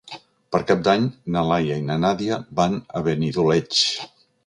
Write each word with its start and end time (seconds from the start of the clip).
Per 0.55 0.61
Cap 0.71 0.81
d'Any 0.87 1.05
na 1.35 1.45
Laia 1.51 1.79
i 1.83 1.85
na 1.91 1.99
Nàdia 2.07 2.43
van 2.63 2.83
a 3.01 3.07
Benidoleig. 3.11 3.87